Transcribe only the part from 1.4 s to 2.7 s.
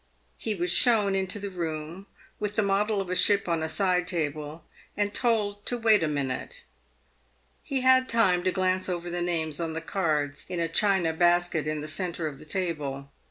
room with the